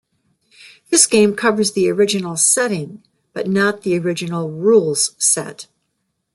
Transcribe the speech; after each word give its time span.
This 0.89 1.05
game 1.05 1.35
covers 1.35 1.73
the 1.73 1.87
original 1.91 2.35
setting, 2.35 3.03
but 3.33 3.45
not 3.45 3.83
the 3.83 3.99
original 3.99 4.49
rules 4.49 5.13
set. 5.23 5.67